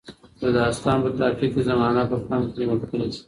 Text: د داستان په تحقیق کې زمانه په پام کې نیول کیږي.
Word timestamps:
د 0.41 0.43
داستان 0.59 0.97
په 1.03 1.09
تحقیق 1.19 1.51
کې 1.55 1.61
زمانه 1.69 2.01
په 2.11 2.17
پام 2.27 2.41
کې 2.51 2.55
نیول 2.59 2.79
کیږي. 2.91 3.19